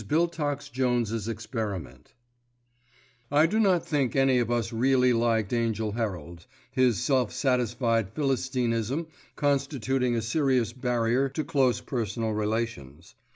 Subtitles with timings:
[0.07, 2.15] BILTOX JONES'S EXPERIMENT*
[3.31, 9.05] I do not think any of us really liked Angell Herald, his self satisfied philistinism
[9.35, 13.13] constituting a serious barrier to close personal relations.